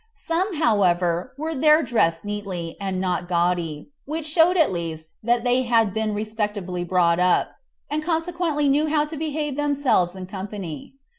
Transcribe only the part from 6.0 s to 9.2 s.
respectably brought up, and consequently knew how to